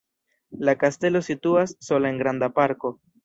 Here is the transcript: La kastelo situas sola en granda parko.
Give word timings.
La 0.69 0.73
kastelo 0.83 1.21
situas 1.27 1.75
sola 1.89 2.13
en 2.15 2.19
granda 2.25 2.53
parko. 2.59 2.95